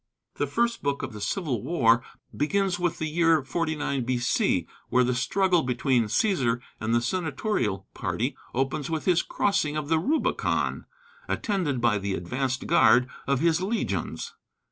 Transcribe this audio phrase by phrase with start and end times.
[0.37, 2.03] The first book of the Civil War
[2.35, 8.35] begins with the year 49 B.C., where the struggle between Cæsar and the Senatorial party
[8.55, 10.87] opens with his crossing of the Rubicon,
[11.27, 14.33] attended by the advanced guard of his legions.